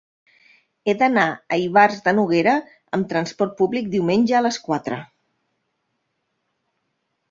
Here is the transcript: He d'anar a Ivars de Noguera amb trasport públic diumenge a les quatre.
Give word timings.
He 0.87 0.95
d'anar 1.01 1.25
a 1.33 1.59
Ivars 1.65 1.99
de 2.09 2.15
Noguera 2.21 2.57
amb 2.99 3.11
trasport 3.13 3.55
públic 3.63 3.95
diumenge 3.95 4.41
a 4.41 4.45
les 4.49 4.61
quatre. 4.69 5.03